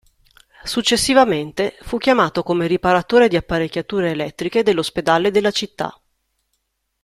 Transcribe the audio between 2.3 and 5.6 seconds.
come riparatore di apparecchiature elettriche dell'ospedale della